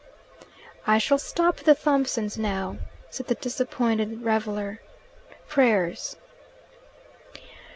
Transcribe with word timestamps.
"I 0.87 0.97
shall 0.97 1.19
stop 1.19 1.59
at 1.59 1.65
the 1.65 1.75
Thompsons' 1.75 2.35
now," 2.35 2.77
said 3.11 3.27
the 3.27 3.35
disappointed 3.35 4.23
reveller. 4.23 4.81
"Prayers." 5.47 6.15